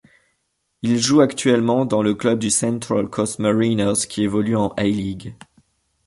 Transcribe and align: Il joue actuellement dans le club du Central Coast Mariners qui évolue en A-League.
Il 0.81 0.97
joue 0.97 1.21
actuellement 1.21 1.85
dans 1.85 2.01
le 2.01 2.15
club 2.15 2.39
du 2.39 2.49
Central 2.49 3.07
Coast 3.07 3.37
Mariners 3.37 4.07
qui 4.09 4.23
évolue 4.23 4.55
en 4.55 4.69
A-League. 4.69 5.35